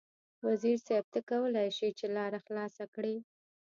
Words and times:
وزیر 0.45 0.77
صیب 0.87 1.05
ته 1.13 1.19
کولای 1.29 1.69
شې 1.77 1.89
چې 1.99 2.05
لاره 2.15 2.39
خلاصه 2.45 2.83
کړې. 2.95 3.15